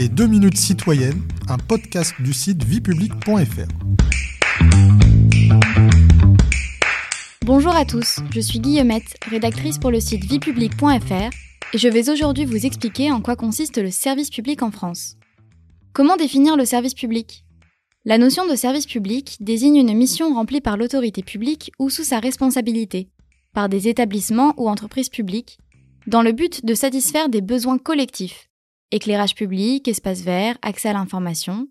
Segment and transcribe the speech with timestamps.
[0.00, 3.68] Les 2 minutes citoyennes, un podcast du site viepublic.fr.
[7.44, 11.12] Bonjour à tous, je suis Guillemette, rédactrice pour le site viepublic.fr
[11.74, 15.18] et je vais aujourd'hui vous expliquer en quoi consiste le service public en France.
[15.92, 17.44] Comment définir le service public?
[18.06, 22.20] La notion de service public désigne une mission remplie par l'autorité publique ou sous sa
[22.20, 23.10] responsabilité,
[23.52, 25.58] par des établissements ou entreprises publiques,
[26.06, 28.49] dans le but de satisfaire des besoins collectifs,
[28.90, 31.68] éclairage public, espace vert, accès à l'information.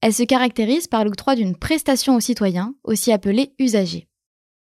[0.00, 4.08] Elle se caractérise par l'octroi d'une prestation aux citoyens, aussi appelée usager.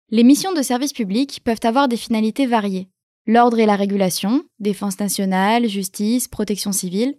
[0.09, 2.89] Les missions de service public peuvent avoir des finalités variées.
[3.25, 7.17] L'ordre et la régulation, défense nationale, justice, protection civile,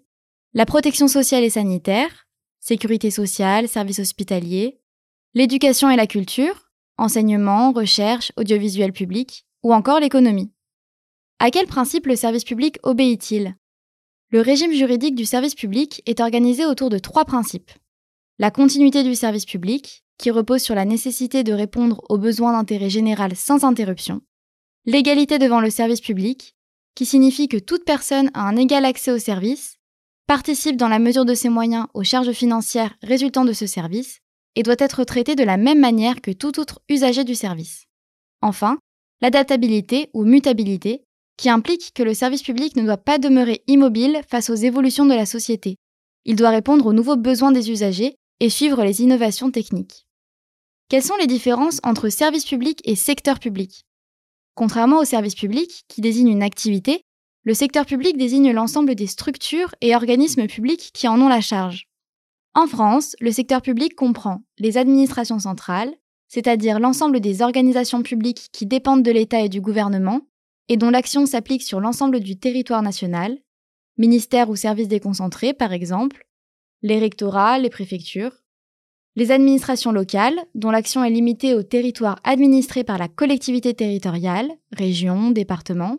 [0.53, 2.29] la protection sociale et sanitaire,
[2.61, 4.81] sécurité sociale, services hospitaliers,
[5.35, 10.53] l'éducation et la culture, enseignement, recherche, audiovisuel public, ou encore l'économie.
[11.41, 13.57] À quel principe le service public obéit-il?
[14.35, 17.71] Le régime juridique du service public est organisé autour de trois principes.
[18.41, 22.91] La continuité du service public, qui repose sur la nécessité de répondre aux besoins d'intérêt
[22.91, 24.23] général sans interruption.
[24.87, 26.57] L'égalité devant le service public,
[26.97, 29.77] qui signifie que toute personne a un égal accès au service,
[30.27, 34.19] participe dans la mesure de ses moyens aux charges financières résultant de ce service
[34.57, 37.85] et doit être traitée de la même manière que tout autre usager du service.
[38.43, 38.79] Enfin,
[39.21, 41.05] l'adaptabilité ou mutabilité,
[41.37, 45.15] qui implique que le service public ne doit pas demeurer immobile face aux évolutions de
[45.15, 45.77] la société.
[46.25, 50.07] Il doit répondre aux nouveaux besoins des usagers et suivre les innovations techniques.
[50.89, 53.85] Quelles sont les différences entre service public et secteur public?
[54.55, 57.03] Contrairement au service public, qui désigne une activité,
[57.43, 61.89] le secteur public désigne l'ensemble des structures et organismes publics qui en ont la charge.
[62.55, 65.93] En France, le secteur public comprend les administrations centrales,
[66.29, 70.21] c'est-à-dire l'ensemble des organisations publiques qui dépendent de l'État et du gouvernement,
[70.69, 73.39] et dont l'action s'applique sur l'ensemble du territoire national,
[73.99, 76.27] ministères ou services déconcentrés par exemple,
[76.83, 78.45] les rectorats, les préfectures,
[79.17, 85.31] les administrations locales, dont l'action est limitée au territoire administré par la collectivité territoriale, région,
[85.31, 85.99] département,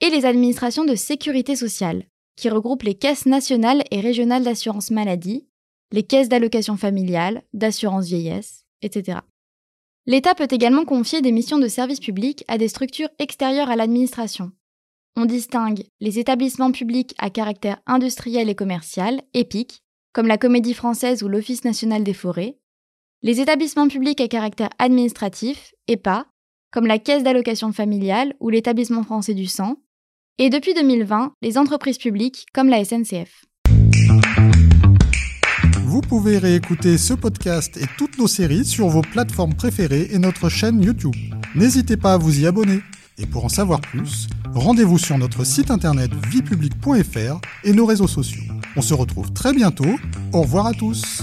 [0.00, 2.04] et les administrations de sécurité sociale,
[2.36, 5.48] qui regroupent les caisses nationales et régionales d'assurance maladie,
[5.90, 9.18] les caisses d'allocation familiale, d'assurance vieillesse, etc.
[10.08, 14.52] L'État peut également confier des missions de service public à des structures extérieures à l'administration.
[15.16, 19.82] On distingue les établissements publics à caractère industriel et commercial, EPIC,
[20.14, 22.56] comme la Comédie française ou l'Office national des forêts,
[23.20, 26.24] les établissements publics à caractère administratif, EPA,
[26.70, 29.76] comme la Caisse d'allocation familiale ou l'Établissement français du sang,
[30.38, 33.44] et depuis 2020, les entreprises publiques comme la SNCF.
[35.88, 40.50] Vous pouvez réécouter ce podcast et toutes nos séries sur vos plateformes préférées et notre
[40.50, 41.14] chaîne YouTube.
[41.54, 42.82] N'hésitez pas à vous y abonner.
[43.16, 48.42] Et pour en savoir plus, rendez-vous sur notre site internet viepublic.fr et nos réseaux sociaux.
[48.76, 49.98] On se retrouve très bientôt.
[50.34, 51.22] Au revoir à tous.